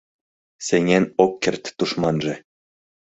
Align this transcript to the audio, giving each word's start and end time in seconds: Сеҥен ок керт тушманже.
Сеҥен 0.67 1.05
ок 1.23 1.33
керт 1.43 1.63
тушманже. 1.77 2.33